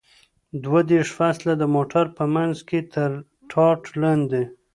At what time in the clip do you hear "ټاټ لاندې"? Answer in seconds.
3.51-4.43